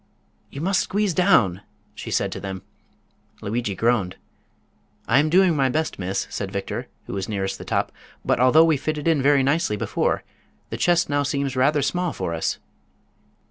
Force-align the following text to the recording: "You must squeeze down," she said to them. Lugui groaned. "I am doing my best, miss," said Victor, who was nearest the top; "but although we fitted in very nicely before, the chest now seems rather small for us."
"You 0.49 0.61
must 0.61 0.79
squeeze 0.81 1.13
down," 1.13 1.61
she 1.93 2.09
said 2.09 2.31
to 2.31 2.39
them. 2.39 2.63
Lugui 3.43 3.75
groaned. 3.77 4.15
"I 5.07 5.19
am 5.19 5.29
doing 5.29 5.55
my 5.55 5.69
best, 5.69 5.99
miss," 5.99 6.25
said 6.27 6.51
Victor, 6.51 6.87
who 7.05 7.13
was 7.13 7.29
nearest 7.29 7.59
the 7.59 7.65
top; 7.65 7.91
"but 8.25 8.39
although 8.39 8.65
we 8.65 8.77
fitted 8.77 9.07
in 9.07 9.21
very 9.21 9.43
nicely 9.43 9.77
before, 9.77 10.23
the 10.71 10.75
chest 10.77 11.07
now 11.07 11.21
seems 11.21 11.55
rather 11.55 11.83
small 11.83 12.13
for 12.13 12.33
us." 12.33 12.57